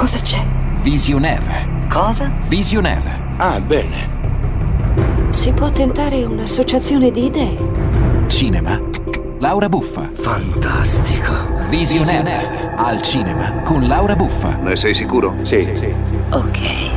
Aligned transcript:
Cosa 0.00 0.18
c'è? 0.18 0.42
Visionaire. 0.80 1.68
Cosa? 1.90 2.32
Visionaire. 2.48 3.20
Ah, 3.36 3.60
bene. 3.60 4.08
Si 5.28 5.52
può 5.52 5.70
tentare 5.70 6.24
un'associazione 6.24 7.10
di 7.10 7.26
idee. 7.26 7.58
Cinema. 8.26 8.80
Laura 9.40 9.68
Buffa. 9.68 10.08
Fantastico. 10.14 11.34
Visionaire. 11.68 12.72
Al 12.76 13.02
cinema 13.02 13.60
con 13.62 13.86
Laura 13.86 14.16
Buffa. 14.16 14.56
Ne 14.62 14.74
sei 14.74 14.94
sicuro? 14.94 15.34
Sì, 15.42 15.68
sì. 15.74 15.92
Ok. 16.30 16.89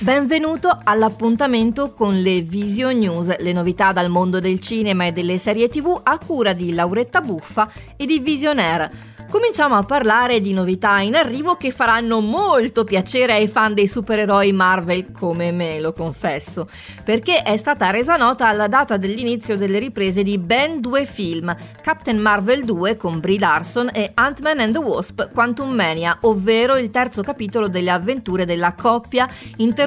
Benvenuto 0.00 0.78
all'appuntamento 0.84 1.92
con 1.92 2.20
le 2.20 2.40
Vision 2.40 2.96
News, 2.96 3.36
le 3.38 3.52
novità 3.52 3.90
dal 3.90 4.08
mondo 4.08 4.38
del 4.38 4.60
cinema 4.60 5.06
e 5.06 5.12
delle 5.12 5.38
serie 5.38 5.68
tv 5.68 6.00
a 6.04 6.18
cura 6.18 6.52
di 6.52 6.72
Lauretta 6.72 7.20
Buffa 7.20 7.68
e 7.96 8.06
di 8.06 8.20
Visionaire 8.20 9.16
cominciamo 9.28 9.74
a 9.74 9.82
parlare 9.82 10.40
di 10.40 10.54
novità 10.54 11.00
in 11.00 11.14
arrivo 11.14 11.56
che 11.56 11.70
faranno 11.70 12.20
molto 12.20 12.84
piacere 12.84 13.34
ai 13.34 13.46
fan 13.46 13.74
dei 13.74 13.86
supereroi 13.86 14.52
Marvel 14.52 15.12
come 15.12 15.52
me, 15.52 15.80
lo 15.80 15.92
confesso, 15.92 16.68
perché 17.04 17.42
è 17.42 17.56
stata 17.58 17.90
resa 17.90 18.16
nota 18.16 18.50
la 18.52 18.68
data 18.68 18.96
dell'inizio 18.96 19.56
delle 19.56 19.78
riprese 19.78 20.22
di 20.22 20.38
ben 20.38 20.80
due 20.80 21.04
film, 21.04 21.54
Captain 21.82 22.18
Marvel 22.18 22.64
2 22.64 22.96
con 22.96 23.20
Brie 23.20 23.38
Larson 23.38 23.90
e 23.92 24.12
Ant-Man 24.14 24.60
and 24.60 24.72
the 24.72 24.78
Wasp 24.78 25.30
Quantum 25.32 25.70
Mania, 25.72 26.16
ovvero 26.22 26.76
il 26.76 26.90
terzo 26.90 27.22
capitolo 27.22 27.68
delle 27.68 27.90
avventure 27.90 28.46
della 28.46 28.72
coppia 28.72 29.28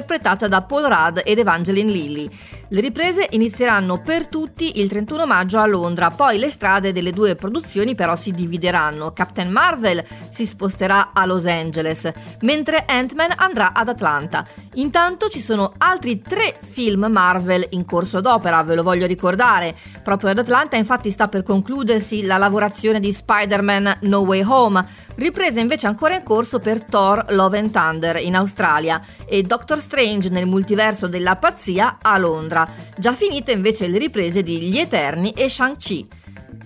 interpretata 0.02 0.48
da 0.48 0.62
Paul 0.62 0.86
Rudd 0.86 1.20
ed 1.24 1.38
Evangeline 1.38 1.90
Lilly. 1.90 2.28
Le 2.68 2.80
riprese 2.80 3.28
inizieranno 3.30 4.00
per 4.00 4.26
tutti 4.26 4.80
il 4.80 4.88
31 4.88 5.26
maggio 5.26 5.58
a 5.58 5.66
Londra, 5.66 6.10
poi 6.10 6.38
le 6.38 6.50
strade 6.50 6.92
delle 6.92 7.12
due 7.12 7.36
produzioni 7.36 7.94
però 7.94 8.16
si 8.16 8.32
divideranno. 8.32 9.12
Captain 9.12 9.50
Marvel 9.50 10.02
si 10.30 10.44
sposterà 10.44 11.10
a 11.12 11.24
Los 11.26 11.46
Angeles, 11.46 12.10
mentre 12.40 12.84
Ant-Man 12.86 13.34
andrà 13.36 13.72
ad 13.72 13.88
Atlanta. 13.88 14.46
Intanto 14.74 15.28
ci 15.28 15.38
sono 15.38 15.74
altri 15.76 16.22
tre 16.22 16.58
film 16.60 17.06
Marvel 17.10 17.66
in 17.70 17.84
corso 17.84 18.20
d'opera, 18.20 18.62
ve 18.62 18.74
lo 18.74 18.82
voglio 18.82 19.06
ricordare. 19.06 19.74
Proprio 20.02 20.30
ad 20.30 20.38
Atlanta 20.38 20.76
infatti 20.76 21.10
sta 21.10 21.28
per 21.28 21.42
concludersi 21.42 22.24
la 22.24 22.38
lavorazione 22.38 22.98
di 22.98 23.12
Spider-Man 23.12 23.98
No 24.00 24.20
Way 24.20 24.42
Home, 24.44 24.86
ripresa 25.22 25.60
invece 25.60 25.86
ancora 25.86 26.16
in 26.16 26.22
corso 26.22 26.58
per 26.58 26.82
Thor 26.82 27.24
Love 27.30 27.58
and 27.58 27.70
Thunder 27.70 28.16
in 28.16 28.36
Australia 28.36 29.00
e 29.24 29.42
Doctor 29.42 29.80
Strange 29.80 30.28
nel 30.28 30.46
multiverso 30.46 31.08
della 31.08 31.36
pazzia 31.36 31.98
a 32.02 32.18
Londra. 32.18 32.68
Già 32.96 33.12
finite 33.12 33.52
invece 33.52 33.86
le 33.86 33.98
riprese 33.98 34.42
di 34.42 34.60
Gli 34.60 34.78
Eterni 34.78 35.30
e 35.32 35.48
Shang-Chi. 35.48 36.08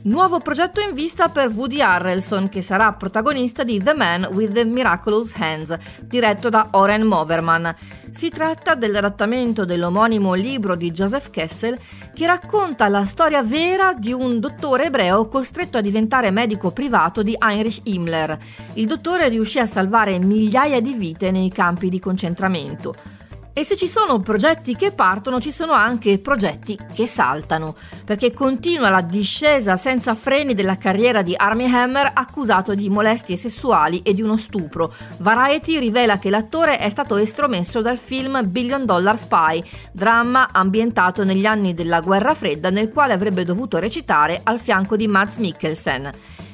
Nuovo 0.07 0.39
progetto 0.39 0.81
in 0.81 0.95
vista 0.95 1.31
per 1.31 1.49
Woody 1.49 1.81
Harrelson 1.81 2.49
che 2.49 2.63
sarà 2.63 2.93
protagonista 2.93 3.65
di 3.65 3.83
The 3.83 3.93
Man 3.93 4.29
with 4.31 4.53
the 4.53 4.65
Miraculous 4.65 5.35
Hands, 5.35 5.77
diretto 6.01 6.49
da 6.49 6.69
Oren 6.71 7.03
Moverman. 7.03 7.75
Si 8.13 8.29
tratta 8.29 8.77
dell'adattamento 8.77 9.65
dell'omonimo 9.65 10.35
libro 10.35 10.77
di 10.77 10.93
Joseph 10.93 11.31
Kessel 11.31 11.77
che 12.15 12.25
racconta 12.25 12.87
la 12.87 13.05
storia 13.05 13.43
vera 13.43 13.95
di 13.95 14.13
un 14.13 14.39
dottore 14.39 14.85
ebreo 14.85 15.27
costretto 15.27 15.79
a 15.79 15.81
diventare 15.81 16.31
medico 16.31 16.71
privato 16.71 17.25
di 17.25 17.35
Heinrich 17.37 17.81
Himmler. 17.83 18.39
Il 18.75 18.87
dottore 18.87 19.29
riuscì 19.29 19.59
a 19.59 19.67
salvare 19.67 20.21
migliaia 20.21 20.81
di 20.81 20.93
vite 20.93 21.33
nei 21.33 21.51
campi 21.51 21.89
di 21.89 21.99
concentramento. 21.99 23.16
E 23.59 23.65
se 23.65 23.75
ci 23.75 23.89
sono 23.89 24.21
progetti 24.21 24.77
che 24.77 24.93
partono, 24.93 25.41
ci 25.41 25.51
sono 25.51 25.73
anche 25.73 26.19
progetti 26.19 26.79
che 26.93 27.07
saltano, 27.07 27.75
perché 28.05 28.35
continua 28.35 28.91
la 28.91 29.01
discesa 29.01 29.79
senza 29.79 30.15
freni 30.15 30.53
della 30.53 30.77
carriera 30.77 31.23
di 31.23 31.33
Armie 31.35 31.75
Hammer 31.75 32.11
accusato 32.13 32.75
di 32.75 32.91
molestie 32.91 33.39
sessuali 33.39 34.03
e 34.03 34.13
di 34.13 34.21
uno 34.21 34.37
stupro. 34.37 34.93
Variety 35.21 35.79
rivela 35.79 36.19
che 36.19 36.29
l'attore 36.29 36.77
è 36.77 36.91
stato 36.91 37.17
estromesso 37.17 37.81
dal 37.81 37.97
film 37.97 38.43
Billion 38.45 38.85
Dollar 38.85 39.17
Spy, 39.17 39.65
dramma 39.91 40.51
ambientato 40.53 41.25
negli 41.25 41.47
anni 41.47 41.73
della 41.73 42.03
guerra 42.03 42.35
fredda 42.35 42.69
nel 42.69 42.91
quale 42.91 43.15
avrebbe 43.15 43.47
dovuto 43.47 43.79
recitare 43.79 44.39
al 44.45 44.61
fianco 44.61 44.97
di 44.97 45.09
Mads 45.09 45.37
Mikkelsen 45.37 46.11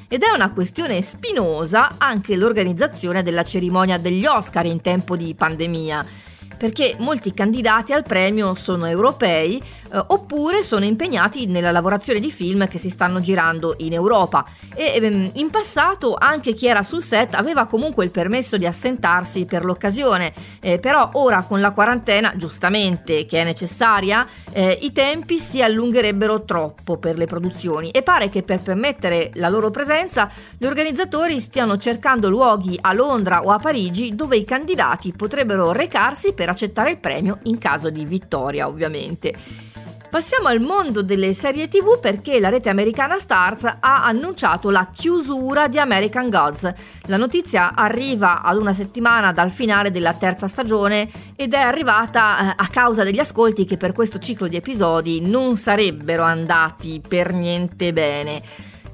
ed 0.07 0.23
è 0.23 0.31
una 0.33 0.53
questione 0.53 1.03
spinosa 1.03 1.95
anche 1.99 2.37
l'organizzazione 2.37 3.25
della 3.25 3.43
cerimonia 3.43 3.99
degli 3.99 4.25
Oscar 4.25 4.67
in 4.67 4.81
tempo 4.81 5.17
di 5.17 5.35
pandemia 5.35 6.31
perché 6.63 6.95
molti 7.01 7.35
candidati 7.35 7.93
al 7.93 8.05
premio 8.05 8.55
sono 8.55 8.87
europei 8.87 9.61
eh, 9.93 10.03
oppure 10.07 10.63
sono 10.63 10.87
impegnati 10.87 11.47
nella 11.47 11.71
lavorazione 11.71 12.19
di 12.19 12.31
film 12.33 12.67
che 12.67 12.79
si 12.79 12.89
stanno 12.89 13.21
girando 13.21 13.75
in 13.79 13.93
Europa. 13.93 14.45
E 14.75 14.95
ehm, 14.95 15.31
in 15.35 15.51
passato 15.51 16.17
anche 16.19 16.55
chi 16.55 16.67
era 16.67 16.83
sul 16.83 17.03
set 17.03 17.35
aveva 17.35 17.67
comunque 17.67 18.05
il 18.05 18.11
permesso 18.11 18.57
di 18.57 18.67
assentarsi 18.67 19.45
per 19.45 19.65
l'occasione, 19.65 20.33
eh, 20.61 20.79
però 20.79 21.11
ora 21.15 21.43
con 21.43 21.61
la 21.61 21.73
quarantena, 21.73 22.35
giustamente 22.37 23.27
che 23.27 23.41
è 23.41 23.45
necessaria, 23.45 24.27
eh, 24.53 24.79
i 24.81 24.93
tempi 24.93 25.39
si 25.39 25.63
allungherebbero 25.63 26.45
troppo 26.45 26.97
per 26.97 27.19
le 27.19 27.27
produzioni. 27.27 27.91
E 27.91 28.03
pare 28.03 28.31
che 28.31 28.43
per 28.43 28.61
permettere 28.61 29.31
la 29.35 29.49
loro 29.51 29.71
presenza 29.71 30.31
gli 30.57 30.65
organizzatori 30.65 31.41
stiano 31.41 31.77
cercando 31.77 32.31
luoghi 32.31 32.79
a 32.81 32.93
Londra 32.95 33.43
o 33.43 33.51
a 33.51 33.59
Parigi 33.59 34.15
dove 34.15 34.37
i 34.37 34.45
candidati 34.45 35.13
potrebbero 35.13 35.73
recarsi 35.73 36.33
per 36.33 36.49
accettare 36.49 36.91
il 36.91 36.99
premio 36.99 37.39
in 37.45 37.59
caso 37.59 37.91
di 37.91 38.05
vittoria, 38.07 38.67
ovviamente. 38.67 39.71
Passiamo 40.13 40.49
al 40.49 40.61
mondo 40.61 41.03
delle 41.03 41.33
serie 41.33 41.69
TV 41.69 41.99
perché 41.99 42.39
la 42.39 42.51
rete 42.51 42.69
americana 42.69 43.17
Stars 43.17 43.65
ha 43.65 44.05
annunciato 44.05 44.69
la 44.69 44.91
chiusura 44.93 45.69
di 45.69 45.79
American 45.79 46.29
Gods. 46.29 46.71
La 47.07 47.17
notizia 47.17 47.75
arriva 47.75 48.43
ad 48.43 48.59
una 48.59 48.75
settimana 48.75 49.33
dal 49.33 49.51
finale 49.51 49.91
della 49.91 50.13
terza 50.13 50.49
stagione 50.49 51.09
ed 51.35 51.55
è 51.55 51.61
arrivata 51.61 52.51
eh, 52.51 52.55
a 52.59 52.69
causa 52.69 53.05
degli 53.05 53.21
ascolti 53.21 53.65
che 53.65 53.79
per 53.79 53.95
questo 53.95 54.19
ciclo 54.19 54.49
di 54.49 54.57
episodi 54.57 55.23
non 55.23 55.57
sarebbero 55.57 56.25
andati 56.25 57.01
per 57.09 57.33
niente 57.33 57.95
bene. 57.95 58.43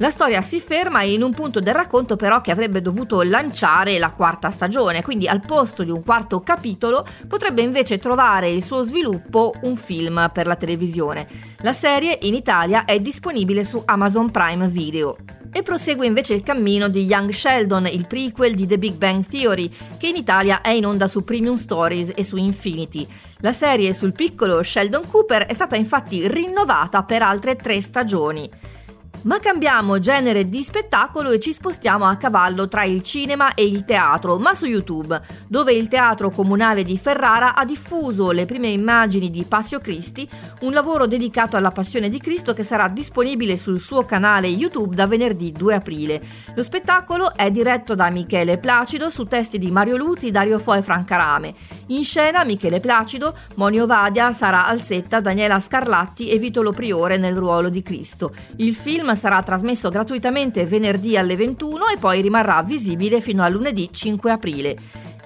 La 0.00 0.10
storia 0.10 0.42
si 0.42 0.60
ferma 0.60 1.03
in 1.03 1.22
un 1.25 1.34
punto 1.34 1.59
del 1.59 1.75
racconto 1.75 2.14
però 2.14 2.41
che 2.41 2.53
avrebbe 2.53 2.81
dovuto 2.81 3.20
lanciare 3.22 3.98
la 3.98 4.12
quarta 4.12 4.48
stagione, 4.48 5.03
quindi 5.03 5.26
al 5.26 5.44
posto 5.44 5.82
di 5.82 5.91
un 5.91 6.04
quarto 6.04 6.41
capitolo 6.41 7.04
potrebbe 7.26 7.62
invece 7.62 7.98
trovare 7.98 8.48
il 8.48 8.62
suo 8.62 8.84
sviluppo 8.84 9.54
un 9.62 9.75
film 9.75 10.31
per 10.32 10.47
la 10.47 10.54
televisione. 10.54 11.26
La 11.62 11.72
serie 11.72 12.16
in 12.22 12.34
Italia 12.34 12.84
è 12.84 13.00
disponibile 13.00 13.64
su 13.64 13.82
Amazon 13.84 14.31
Prime 14.31 14.69
Video. 14.69 15.16
E 15.50 15.64
prosegue 15.64 16.06
invece 16.06 16.34
il 16.34 16.44
cammino 16.44 16.88
di 16.88 17.04
Young 17.04 17.30
Sheldon, 17.30 17.86
il 17.86 18.06
prequel 18.06 18.54
di 18.54 18.69
The 18.69 18.78
Big 18.78 18.94
Bang 18.94 19.26
Theory, 19.26 19.69
che 19.98 20.06
in 20.06 20.15
Italia 20.15 20.60
è 20.60 20.70
in 20.70 20.86
onda 20.86 21.09
su 21.09 21.25
Premium 21.25 21.56
Stories 21.56 22.12
e 22.15 22.22
su 22.22 22.36
Infinity. 22.36 23.04
La 23.38 23.53
serie 23.53 23.92
sul 23.92 24.12
piccolo 24.12 24.62
Sheldon 24.62 25.09
Cooper 25.09 25.47
è 25.47 25.54
stata 25.54 25.75
infatti 25.75 26.28
rinnovata 26.28 27.03
per 27.03 27.22
altre 27.22 27.56
tre 27.56 27.80
stagioni. 27.80 28.76
Ma 29.22 29.40
cambiamo 29.40 29.98
genere 29.98 30.48
di 30.48 30.62
spettacolo 30.62 31.30
e 31.30 31.40
ci 31.40 31.52
spostiamo 31.52 32.04
a 32.04 32.14
cavallo 32.14 32.68
tra 32.68 32.84
il 32.84 33.02
cinema 33.02 33.54
e 33.54 33.64
il 33.64 33.84
teatro, 33.84 34.38
ma 34.38 34.54
su 34.54 34.64
YouTube, 34.64 35.20
dove 35.48 35.72
il 35.72 35.88
Teatro 35.88 36.30
Comunale 36.30 36.84
di 36.84 36.96
Ferrara 36.96 37.56
ha 37.56 37.64
diffuso 37.64 38.30
le 38.30 38.46
prime 38.46 38.68
immagini 38.68 39.28
di 39.28 39.42
Passio 39.42 39.80
Cristi, 39.80 40.28
un 40.60 40.72
lavoro 40.72 41.06
dedicato 41.06 41.56
alla 41.56 41.72
Passione 41.72 42.08
di 42.08 42.20
Cristo 42.20 42.54
che 42.54 42.62
sarà 42.62 42.86
disponibile 42.86 43.56
sul 43.56 43.80
suo 43.80 44.04
canale 44.04 44.46
YouTube 44.46 44.94
da 44.94 45.08
venerdì 45.08 45.50
2 45.50 45.74
aprile. 45.74 46.22
Lo 46.54 46.62
spettacolo 46.62 47.34
è 47.34 47.50
diretto 47.50 47.96
da 47.96 48.10
Michele 48.10 48.58
Placido 48.58 49.10
su 49.10 49.24
testi 49.24 49.58
di 49.58 49.72
Mario 49.72 49.96
Luzzi, 49.96 50.30
Dario 50.30 50.60
Fo 50.60 50.74
e 50.74 50.82
Franca 50.82 51.16
Rame. 51.16 51.54
In 51.88 52.04
scena 52.04 52.44
Michele 52.44 52.78
Placido, 52.78 53.34
Monio 53.56 53.86
Vadia, 53.86 54.32
Sara 54.32 54.64
Alzetta, 54.66 55.20
Daniela 55.20 55.58
Scarlatti 55.58 56.28
e 56.28 56.38
Vitolo 56.38 56.72
Priore 56.72 57.16
nel 57.16 57.36
ruolo 57.36 57.68
di 57.68 57.82
Cristo. 57.82 58.32
Il 58.56 58.76
film 58.76 59.06
film 59.08 59.14
sarà 59.14 59.42
trasmesso 59.42 59.88
gratuitamente 59.88 60.66
venerdì 60.66 61.16
alle 61.16 61.36
21 61.36 61.88
e 61.88 61.96
poi 61.98 62.20
rimarrà 62.20 62.62
visibile 62.62 63.20
fino 63.20 63.42
a 63.42 63.48
lunedì 63.48 63.88
5 63.91 64.30
aprile. 64.30 64.77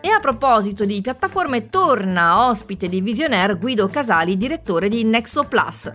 E 0.00 0.08
a 0.08 0.20
proposito 0.20 0.84
di 0.84 1.00
piattaforme, 1.00 1.68
torna 1.68 2.48
ospite 2.48 2.88
di 2.88 3.00
Visionaire 3.00 3.56
Guido 3.56 3.88
Casali, 3.88 4.36
direttore 4.36 4.88
di 4.88 5.04
Nexo 5.04 5.44
Plus. 5.44 5.90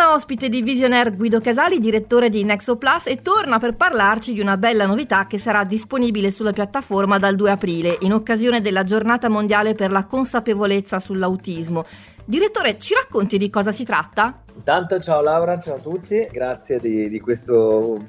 Torna 0.00 0.14
ospite 0.14 0.48
di 0.48 0.62
Visionaire 0.62 1.10
Guido 1.10 1.42
Casali, 1.42 1.78
direttore 1.78 2.30
di 2.30 2.42
Nexo 2.42 2.76
Plus, 2.76 3.06
e 3.06 3.20
torna 3.20 3.58
per 3.58 3.76
parlarci 3.76 4.32
di 4.32 4.40
una 4.40 4.56
bella 4.56 4.86
novità 4.86 5.26
che 5.26 5.36
sarà 5.36 5.62
disponibile 5.64 6.30
sulla 6.30 6.54
piattaforma 6.54 7.18
dal 7.18 7.36
2 7.36 7.50
aprile, 7.50 7.98
in 8.00 8.14
occasione 8.14 8.62
della 8.62 8.82
giornata 8.82 9.28
mondiale 9.28 9.74
per 9.74 9.90
la 9.90 10.06
consapevolezza 10.06 11.00
sull'autismo. 11.00 11.84
Direttore, 12.24 12.78
ci 12.78 12.94
racconti 12.94 13.36
di 13.36 13.50
cosa 13.50 13.72
si 13.72 13.84
tratta? 13.84 14.40
Intanto 14.54 14.98
ciao 15.00 15.20
Laura, 15.20 15.58
ciao 15.58 15.74
a 15.74 15.80
tutti, 15.80 16.26
grazie 16.32 16.80
di, 16.80 17.10
di 17.10 17.20
questo, 17.20 18.02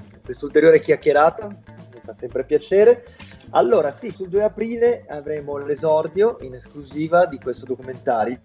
ulteriore 0.43 0.79
chiacchierata, 0.79 1.47
mi 1.47 1.99
fa 2.05 2.13
sempre 2.13 2.45
piacere. 2.45 3.03
Allora 3.49 3.91
sì, 3.91 4.13
sul 4.15 4.29
2 4.29 4.43
aprile 4.43 5.03
avremo 5.09 5.57
l'esordio 5.57 6.37
in 6.39 6.53
esclusiva 6.53 7.25
di 7.25 7.37
questo 7.37 7.65
documentario, 7.65 8.39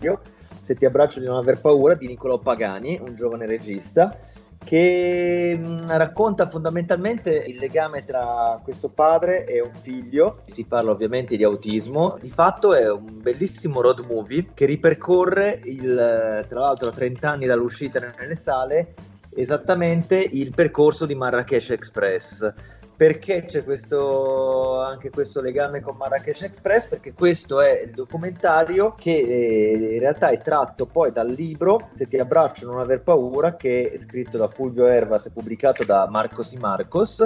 Se 0.66 0.74
ti 0.74 0.84
abbraccio 0.84 1.20
di 1.20 1.26
non 1.26 1.36
aver 1.36 1.60
paura, 1.60 1.94
di 1.94 2.08
Niccolò 2.08 2.38
Pagani, 2.38 2.98
un 3.00 3.14
giovane 3.14 3.46
regista, 3.46 4.18
che 4.64 5.56
mh, 5.56 5.96
racconta 5.96 6.48
fondamentalmente 6.48 7.30
il 7.30 7.58
legame 7.58 8.04
tra 8.04 8.60
questo 8.64 8.88
padre 8.88 9.46
e 9.46 9.60
un 9.60 9.70
figlio. 9.80 10.42
Si 10.46 10.64
parla 10.64 10.90
ovviamente 10.90 11.36
di 11.36 11.44
autismo. 11.44 12.18
Di 12.20 12.30
fatto 12.30 12.74
è 12.74 12.90
un 12.90 13.20
bellissimo 13.22 13.80
road 13.80 14.00
movie 14.08 14.46
che 14.54 14.66
ripercorre 14.66 15.60
il, 15.62 16.44
tra 16.48 16.58
l'altro 16.58 16.88
a 16.88 16.92
30 16.92 17.30
anni 17.30 17.46
dall'uscita 17.46 18.00
nelle 18.18 18.34
sale 18.34 18.94
esattamente 19.36 20.16
il 20.18 20.52
percorso 20.52 21.06
di 21.06 21.14
Marrakesh 21.14 21.70
Express 21.70 22.52
perché 22.96 23.44
c'è 23.44 23.62
questo, 23.62 24.80
anche 24.80 25.10
questo 25.10 25.42
legame 25.42 25.82
con 25.82 25.96
Marrakesh 25.96 26.42
Express? 26.42 26.86
Perché 26.86 27.12
questo 27.12 27.60
è 27.60 27.82
il 27.84 27.90
documentario 27.90 28.94
che 28.98 29.10
eh, 29.10 29.94
in 29.94 30.00
realtà 30.00 30.30
è 30.30 30.40
tratto 30.40 30.86
poi 30.86 31.12
dal 31.12 31.28
libro 31.28 31.90
Se 31.94 32.08
ti 32.08 32.16
abbraccio 32.18 32.64
non 32.66 32.80
aver 32.80 33.02
paura, 33.02 33.54
che 33.54 33.92
è 33.92 33.98
scritto 33.98 34.38
da 34.38 34.48
Fulvio 34.48 34.86
Ervas 34.86 35.26
e 35.26 35.30
pubblicato 35.30 35.84
da 35.84 36.08
Marcos 36.08 36.52
y 36.52 36.56
Marcos, 36.56 37.22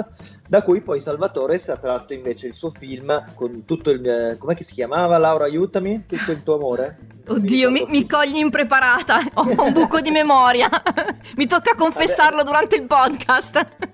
da 0.47 0.61
cui 0.61 0.81
poi 0.81 0.99
Salvatore 0.99 1.61
ha 1.65 1.77
tratto 1.77 2.13
invece 2.13 2.47
il 2.47 2.53
suo 2.53 2.71
film 2.71 3.33
con 3.33 3.63
tutto 3.63 3.91
il... 3.91 4.05
Eh, 4.05 4.37
com'è 4.37 4.55
che 4.55 4.65
si 4.65 4.73
chiamava? 4.73 5.17
Laura, 5.17 5.45
aiutami? 5.45 6.03
Tutto 6.05 6.31
il 6.31 6.43
tuo 6.43 6.55
amore? 6.55 6.97
Oddio, 7.27 7.71
mi, 7.71 7.85
mi, 7.87 8.05
cogli 8.05 8.37
impreparata, 8.37 9.21
ho 9.35 9.63
un 9.63 9.71
buco 9.71 10.01
di 10.01 10.11
memoria, 10.11 10.67
mi 11.37 11.47
tocca 11.47 11.75
confessarlo 11.75 12.43
durante 12.43 12.75
il 12.75 12.87
podcast. 12.87 13.90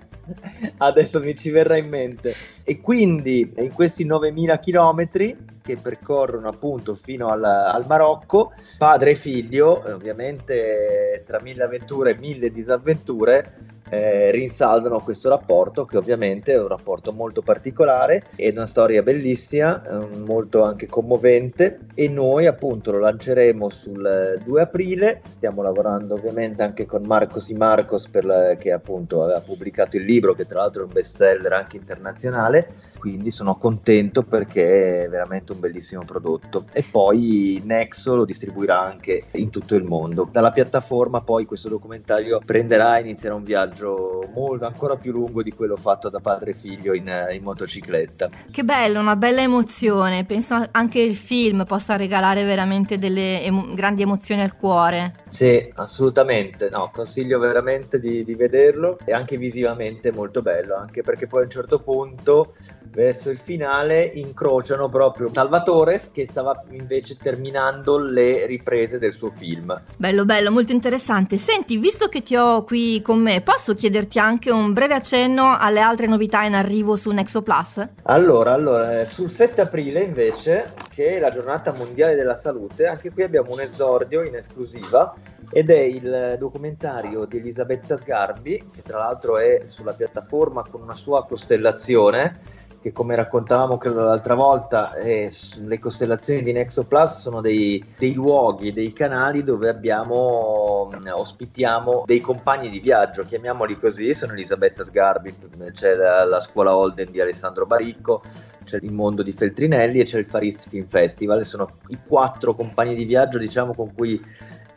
adesso 0.78 1.20
mi 1.20 1.36
ci 1.36 1.50
verrà 1.50 1.76
in 1.76 1.88
mente. 1.88 2.34
E 2.64 2.80
quindi 2.80 3.52
in 3.56 3.72
questi 3.72 4.04
9000 4.04 4.58
chilometri 4.58 5.36
che 5.62 5.76
percorrono 5.76 6.48
appunto 6.48 6.94
fino 6.94 7.28
al, 7.28 7.44
al 7.44 7.84
Marocco, 7.86 8.52
padre 8.78 9.10
e 9.10 9.14
figlio, 9.14 9.82
ovviamente 9.84 11.22
tra 11.26 11.40
mille 11.42 11.64
avventure 11.64 12.12
e 12.12 12.18
mille 12.18 12.50
disavventure, 12.50 13.67
eh, 13.90 14.30
rinsaldano 14.30 15.00
questo 15.00 15.28
rapporto 15.28 15.84
che 15.84 15.96
ovviamente 15.96 16.52
è 16.52 16.60
un 16.60 16.68
rapporto 16.68 17.12
molto 17.12 17.42
particolare 17.42 18.24
è 18.36 18.48
una 18.50 18.66
storia 18.66 19.02
bellissima 19.02 19.82
eh, 19.82 20.16
molto 20.16 20.62
anche 20.62 20.86
commovente 20.86 21.86
e 21.94 22.08
noi 22.08 22.46
appunto 22.46 22.90
lo 22.90 22.98
lanceremo 22.98 23.68
sul 23.68 24.40
2 24.44 24.60
aprile. 24.60 25.22
Stiamo 25.30 25.62
lavorando 25.62 26.14
ovviamente 26.14 26.62
anche 26.62 26.86
con 26.86 27.02
Marcos 27.04 27.48
y 27.48 27.54
Marcos 27.54 28.08
la, 28.22 28.54
che 28.56 28.72
appunto 28.72 29.22
aveva 29.22 29.40
pubblicato 29.40 29.96
il 29.96 30.04
libro 30.04 30.34
che 30.34 30.46
tra 30.46 30.60
l'altro 30.60 30.82
è 30.82 30.86
un 30.86 30.92
best 30.92 31.16
seller 31.16 31.52
anche 31.52 31.76
internazionale. 31.76 32.68
Quindi 32.98 33.30
sono 33.30 33.56
contento 33.56 34.22
perché 34.22 35.04
è 35.04 35.08
veramente 35.08 35.52
un 35.52 35.60
bellissimo 35.60 36.04
prodotto. 36.04 36.66
E 36.72 36.84
poi 36.88 37.62
Nexo 37.64 38.14
lo 38.14 38.24
distribuirà 38.24 38.80
anche 38.80 39.24
in 39.32 39.50
tutto 39.50 39.74
il 39.74 39.84
mondo. 39.84 40.28
Dalla 40.30 40.52
piattaforma 40.52 41.20
poi 41.20 41.44
questo 41.44 41.68
documentario 41.68 42.40
prenderà 42.44 42.98
e 42.98 43.02
inizierà 43.02 43.34
un 43.34 43.44
viaggio 43.44 43.77
viaggio 43.78 44.28
molto, 44.34 44.66
ancora 44.66 44.96
più 44.96 45.12
lungo 45.12 45.42
di 45.42 45.52
quello 45.52 45.76
fatto 45.76 46.08
da 46.08 46.18
padre 46.18 46.50
e 46.50 46.54
figlio 46.54 46.94
in, 46.94 47.10
in 47.30 47.42
motocicletta. 47.42 48.28
Che 48.50 48.64
bello, 48.64 49.00
una 49.00 49.16
bella 49.16 49.40
emozione. 49.40 50.24
Penso 50.24 50.66
anche 50.72 51.00
il 51.00 51.14
film 51.14 51.64
possa 51.64 51.96
regalare 51.96 52.44
veramente 52.44 52.98
delle 52.98 53.42
emo- 53.42 53.74
grandi 53.74 54.02
emozioni 54.02 54.42
al 54.42 54.56
cuore. 54.56 55.17
Sì, 55.28 55.70
assolutamente. 55.74 56.68
No, 56.70 56.90
consiglio 56.92 57.38
veramente 57.38 58.00
di, 58.00 58.24
di 58.24 58.34
vederlo. 58.34 58.98
È 59.04 59.12
anche 59.12 59.36
visivamente 59.36 60.10
molto 60.12 60.42
bello, 60.42 60.76
anche 60.76 61.02
perché 61.02 61.26
poi 61.26 61.42
a 61.42 61.44
un 61.44 61.50
certo 61.50 61.78
punto 61.78 62.54
verso 62.90 63.30
il 63.30 63.38
finale 63.38 64.02
incrociano 64.02 64.88
proprio 64.88 65.30
Salvatore 65.32 66.02
che 66.12 66.26
stava 66.26 66.64
invece 66.70 67.16
terminando 67.16 67.98
le 67.98 68.46
riprese 68.46 68.98
del 68.98 69.12
suo 69.12 69.30
film. 69.30 69.80
Bello, 69.96 70.24
bello, 70.24 70.50
molto 70.50 70.72
interessante. 70.72 71.36
Senti, 71.36 71.76
visto 71.76 72.08
che 72.08 72.22
ti 72.22 72.34
ho 72.34 72.64
qui 72.64 73.00
con 73.02 73.20
me, 73.20 73.40
posso 73.40 73.74
chiederti 73.74 74.18
anche 74.18 74.50
un 74.50 74.72
breve 74.72 74.94
accenno 74.94 75.56
alle 75.58 75.80
altre 75.80 76.06
novità 76.06 76.42
in 76.44 76.54
arrivo 76.54 76.96
su 76.96 77.10
Nexo 77.10 77.42
Plus? 77.42 77.86
Allora, 78.04 78.52
allora, 78.52 79.00
eh, 79.00 79.04
sul 79.04 79.30
7 79.30 79.60
aprile 79.60 80.00
invece, 80.00 80.72
che 80.98 81.14
è 81.14 81.20
la 81.20 81.30
giornata 81.30 81.72
mondiale 81.72 82.16
della 82.16 82.34
salute, 82.34 82.88
anche 82.88 83.12
qui 83.12 83.22
abbiamo 83.22 83.52
un 83.52 83.60
esordio 83.60 84.24
in 84.24 84.34
esclusiva 84.34 85.14
ed 85.48 85.70
è 85.70 85.78
il 85.78 86.34
documentario 86.40 87.24
di 87.24 87.36
Elisabetta 87.36 87.96
Sgarbi, 87.96 88.68
che 88.74 88.82
tra 88.82 88.98
l'altro 88.98 89.38
è 89.38 89.62
sulla 89.66 89.92
piattaforma 89.92 90.66
con 90.68 90.82
una 90.82 90.94
sua 90.94 91.24
costellazione 91.24 92.40
che 92.88 92.92
come 92.92 93.14
raccontavamo 93.14 93.76
credo 93.76 94.04
l'altra 94.04 94.34
volta, 94.34 94.94
eh, 94.94 95.30
le 95.60 95.78
costellazioni 95.78 96.42
di 96.42 96.52
Nexo 96.52 96.84
Plus 96.86 97.20
sono 97.20 97.40
dei, 97.40 97.84
dei 97.98 98.14
luoghi, 98.14 98.72
dei 98.72 98.92
canali 98.92 99.44
dove 99.44 99.68
abbiamo, 99.68 100.90
mm, 100.92 101.08
ospitiamo 101.12 102.04
dei 102.06 102.20
compagni 102.20 102.70
di 102.70 102.80
viaggio, 102.80 103.24
chiamiamoli 103.24 103.78
così, 103.78 104.14
sono 104.14 104.32
Elisabetta 104.32 104.84
Sgarbi, 104.84 105.34
c'è 105.72 105.94
la, 105.94 106.24
la 106.24 106.40
scuola 106.40 106.76
Holden 106.76 107.10
di 107.10 107.20
Alessandro 107.20 107.66
Baricco, 107.66 108.22
c'è 108.64 108.78
il 108.80 108.92
mondo 108.92 109.22
di 109.22 109.32
Feltrinelli 109.32 110.00
e 110.00 110.04
c'è 110.04 110.18
il 110.18 110.26
Farist 110.26 110.68
Film 110.68 110.86
Festival, 110.86 111.44
sono 111.44 111.68
i 111.88 111.98
quattro 112.06 112.54
compagni 112.54 112.94
di 112.94 113.04
viaggio 113.04 113.38
diciamo 113.38 113.74
con 113.74 113.94
cui 113.94 114.20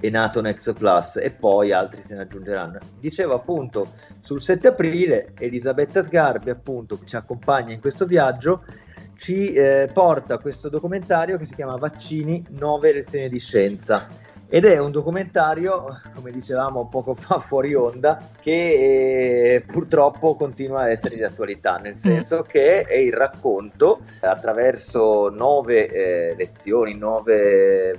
è 0.01 0.09
nato 0.09 0.41
Next 0.41 0.73
Plus 0.73 1.17
e 1.17 1.31
poi 1.31 1.71
altri 1.71 2.01
se 2.01 2.15
ne 2.15 2.21
aggiungeranno. 2.21 2.79
Dicevo 2.99 3.35
appunto 3.35 3.91
sul 4.21 4.41
7 4.41 4.69
aprile 4.69 5.33
Elisabetta 5.37 6.01
Sgarbi 6.01 6.49
appunto 6.49 6.97
che 6.97 7.05
ci 7.05 7.15
accompagna 7.15 7.71
in 7.73 7.79
questo 7.79 8.05
viaggio 8.05 8.63
ci 9.15 9.53
eh, 9.53 9.89
porta 9.93 10.39
questo 10.39 10.67
documentario 10.67 11.37
che 11.37 11.45
si 11.45 11.53
chiama 11.53 11.75
Vaccini 11.75 12.43
9 12.49 12.93
lezioni 12.93 13.29
di 13.29 13.39
scienza 13.39 14.07
ed 14.53 14.65
è 14.65 14.77
un 14.79 14.91
documentario, 14.91 15.85
come 16.13 16.29
dicevamo 16.29 16.89
poco 16.89 17.13
fa 17.13 17.39
fuori 17.39 17.73
onda, 17.73 18.21
che 18.41 19.53
eh, 19.55 19.63
purtroppo 19.65 20.35
continua 20.35 20.81
a 20.81 20.89
essere 20.89 21.15
di 21.15 21.23
attualità, 21.23 21.77
nel 21.77 21.93
mm. 21.93 21.95
senso 21.95 22.39
mm. 22.39 22.49
che 22.49 22.81
è 22.81 22.97
il 22.97 23.13
racconto 23.13 24.01
attraverso 24.19 25.29
nove 25.29 25.87
eh, 25.87 26.35
lezioni, 26.35 26.97
nove 26.97 27.97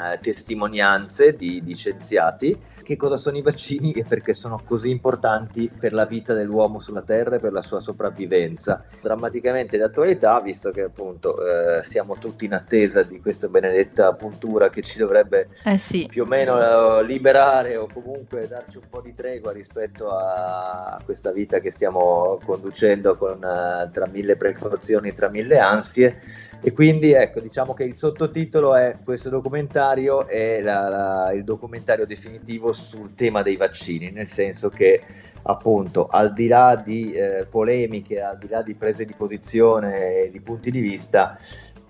eh, 0.00 0.18
testimonianze 0.20 1.34
di, 1.36 1.62
scienziati 1.74 2.56
che 2.82 2.96
cosa 2.96 3.16
sono 3.16 3.36
i 3.36 3.42
vaccini 3.42 3.92
e 3.92 4.04
perché 4.04 4.34
sono 4.34 4.60
così 4.64 4.90
importanti 4.90 5.70
per 5.70 5.92
la 5.92 6.04
vita 6.04 6.34
dell'uomo 6.34 6.80
sulla 6.80 7.02
Terra 7.02 7.36
e 7.36 7.38
per 7.38 7.52
la 7.52 7.62
sua 7.62 7.80
sopravvivenza. 7.80 8.84
Drammaticamente 9.00 9.78
d'attualità, 9.78 10.40
visto 10.40 10.70
che 10.70 10.82
appunto 10.82 11.36
eh, 11.44 11.82
siamo 11.82 12.16
tutti 12.18 12.44
in 12.44 12.54
attesa 12.54 13.02
di 13.02 13.20
questa 13.20 13.48
benedetta 13.48 14.12
puntura 14.14 14.70
che 14.70 14.82
ci 14.82 14.98
dovrebbe 14.98 15.48
eh 15.64 15.78
sì. 15.78 16.06
più 16.08 16.22
o 16.22 16.26
meno 16.26 16.98
eh, 16.98 17.04
liberare 17.04 17.76
o 17.76 17.86
comunque 17.92 18.48
darci 18.48 18.78
un 18.78 18.88
po' 18.88 19.00
di 19.00 19.14
tregua 19.14 19.52
rispetto 19.52 20.10
a 20.10 21.00
questa 21.04 21.32
vita 21.32 21.60
che 21.60 21.70
stiamo 21.70 22.40
conducendo 22.44 23.16
con, 23.16 23.36
uh, 23.36 23.90
tra 23.90 24.06
mille 24.06 24.36
precauzioni, 24.36 25.12
tra 25.12 25.28
mille 25.28 25.58
ansie 25.58 26.20
e 26.62 26.72
quindi 26.72 27.12
ecco, 27.12 27.40
diciamo 27.40 27.72
che 27.72 27.84
il 27.84 27.94
sottotitolo 27.94 28.76
è 28.76 28.96
questo 29.02 29.30
documentario 29.30 29.89
è 30.26 30.60
la, 30.60 30.88
la, 30.88 31.32
il 31.32 31.44
documentario 31.44 32.06
definitivo 32.06 32.72
sul 32.72 33.14
tema 33.14 33.42
dei 33.42 33.56
vaccini, 33.56 34.10
nel 34.10 34.26
senso 34.26 34.68
che 34.68 35.02
appunto 35.42 36.06
al 36.06 36.32
di 36.32 36.46
là 36.48 36.80
di 36.82 37.12
eh, 37.12 37.46
polemiche, 37.48 38.20
al 38.20 38.38
di 38.38 38.48
là 38.48 38.62
di 38.62 38.74
prese 38.74 39.04
di 39.04 39.14
posizione 39.16 40.24
e 40.24 40.30
di 40.30 40.40
punti 40.40 40.70
di 40.70 40.80
vista, 40.80 41.38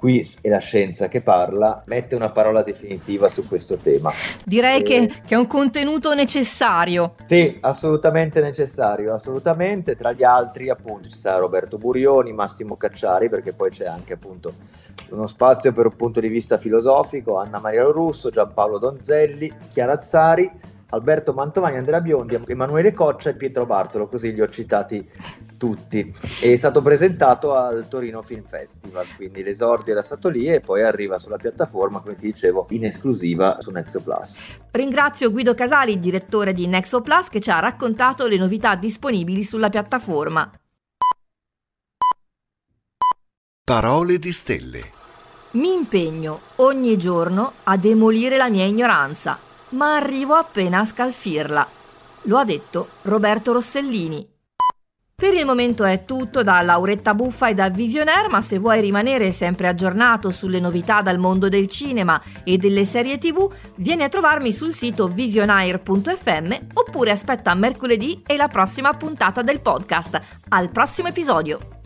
qui 0.00 0.26
è 0.40 0.48
la 0.48 0.58
scienza 0.58 1.08
che 1.08 1.20
parla, 1.20 1.82
mette 1.84 2.14
una 2.14 2.30
parola 2.30 2.62
definitiva 2.62 3.28
su 3.28 3.46
questo 3.46 3.76
tema. 3.76 4.10
Direi 4.46 4.80
e... 4.80 4.82
che, 4.82 5.12
che, 5.26 5.34
è 5.34 5.36
un 5.36 5.46
contenuto 5.46 6.14
necessario. 6.14 7.16
Sì, 7.26 7.58
assolutamente 7.60 8.40
necessario, 8.40 9.12
assolutamente. 9.12 9.96
Tra 9.96 10.12
gli 10.12 10.24
altri 10.24 10.70
appunto 10.70 11.10
ci 11.10 11.18
sarà 11.18 11.38
Roberto 11.38 11.76
Burioni, 11.76 12.32
Massimo 12.32 12.76
Cacciari, 12.76 13.28
perché 13.28 13.52
poi 13.52 13.68
c'è 13.68 13.84
anche 13.84 14.14
appunto 14.14 14.54
uno 15.10 15.26
spazio 15.26 15.72
per 15.74 15.84
un 15.84 15.96
punto 15.96 16.20
di 16.20 16.28
vista 16.28 16.56
filosofico, 16.56 17.36
Anna 17.36 17.58
Maria 17.58 17.82
Russo, 17.82 18.30
Giampaolo 18.30 18.78
Donzelli, 18.78 19.52
Chiara 19.68 20.00
Zari 20.00 20.50
Alberto 20.90 21.32
Mantovani, 21.32 21.76
Andrea 21.76 22.00
Biondi, 22.00 22.38
Emanuele 22.46 22.92
Coccia 22.92 23.30
e 23.30 23.36
Pietro 23.36 23.66
Bartolo, 23.66 24.08
così 24.08 24.32
li 24.32 24.40
ho 24.40 24.48
citati 24.48 25.08
tutti. 25.56 26.12
È 26.40 26.56
stato 26.56 26.82
presentato 26.82 27.54
al 27.54 27.86
Torino 27.88 28.22
Film 28.22 28.44
Festival, 28.44 29.06
quindi 29.16 29.42
l'esordio 29.42 29.92
era 29.92 30.02
stato 30.02 30.28
lì 30.28 30.46
e 30.46 30.60
poi 30.60 30.82
arriva 30.82 31.18
sulla 31.18 31.36
piattaforma, 31.36 32.00
come 32.00 32.16
ti 32.16 32.26
dicevo, 32.26 32.66
in 32.70 32.84
esclusiva 32.84 33.56
su 33.60 33.70
Nexo 33.70 34.02
Plus. 34.02 34.44
Ringrazio 34.72 35.30
Guido 35.30 35.54
Casali, 35.54 35.98
direttore 35.98 36.54
di 36.54 36.66
Nexo 36.66 37.00
Plus, 37.02 37.28
che 37.28 37.40
ci 37.40 37.50
ha 37.50 37.60
raccontato 37.60 38.26
le 38.26 38.36
novità 38.36 38.74
disponibili 38.74 39.42
sulla 39.42 39.68
piattaforma. 39.68 40.50
Parole 43.62 44.18
di 44.18 44.32
stelle. 44.32 44.90
Mi 45.52 45.72
impegno 45.72 46.40
ogni 46.56 46.96
giorno 46.96 47.52
a 47.64 47.76
demolire 47.76 48.36
la 48.36 48.48
mia 48.48 48.64
ignoranza 48.64 49.38
ma 49.70 49.96
arrivo 49.96 50.34
appena 50.34 50.80
a 50.80 50.84
scalfirla. 50.84 51.66
Lo 52.22 52.38
ha 52.38 52.44
detto 52.44 52.88
Roberto 53.02 53.52
Rossellini. 53.52 54.28
Per 55.20 55.34
il 55.34 55.44
momento 55.44 55.84
è 55.84 56.06
tutto 56.06 56.42
da 56.42 56.62
Lauretta 56.62 57.12
Buffa 57.12 57.48
e 57.48 57.54
da 57.54 57.68
Visionaire, 57.68 58.28
ma 58.28 58.40
se 58.40 58.58
vuoi 58.58 58.80
rimanere 58.80 59.32
sempre 59.32 59.68
aggiornato 59.68 60.30
sulle 60.30 60.60
novità 60.60 61.02
dal 61.02 61.18
mondo 61.18 61.50
del 61.50 61.66
cinema 61.66 62.18
e 62.42 62.56
delle 62.56 62.86
serie 62.86 63.18
tv, 63.18 63.52
vieni 63.76 64.02
a 64.02 64.08
trovarmi 64.08 64.50
sul 64.50 64.72
sito 64.72 65.08
visionaire.fm 65.08 66.54
oppure 66.72 67.10
aspetta 67.10 67.52
mercoledì 67.52 68.22
e 68.26 68.36
la 68.36 68.48
prossima 68.48 68.94
puntata 68.94 69.42
del 69.42 69.60
podcast. 69.60 70.18
Al 70.48 70.70
prossimo 70.70 71.08
episodio! 71.08 71.79